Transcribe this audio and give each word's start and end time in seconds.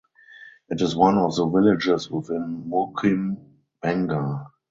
It 0.69 0.81
is 0.81 0.95
one 0.95 1.19
of 1.19 1.35
the 1.35 1.45
villages 1.47 2.09
within 2.09 2.63
Mukim 2.67 3.37
Bangar. 3.83 4.47